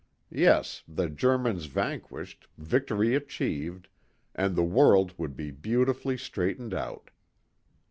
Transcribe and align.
Yes, 0.33 0.81
the 0.87 1.07
Germans 1.09 1.65
vanquished, 1.65 2.47
victory 2.57 3.13
achieved, 3.13 3.87
and 4.33 4.55
the 4.55 4.63
world 4.63 5.13
would 5.19 5.35
be 5.35 5.51
beautifully 5.51 6.17
straightened 6.17 6.73
out. 6.73 7.11